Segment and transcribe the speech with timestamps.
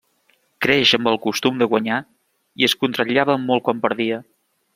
[0.65, 1.99] Creix amb el costum de guanyar
[2.63, 4.21] i es contrariava molt quan perdia.